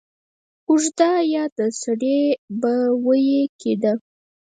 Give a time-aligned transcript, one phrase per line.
[0.67, 2.21] اوږده يا د سړې
[2.61, 2.71] په
[3.05, 3.93] ویي کې ده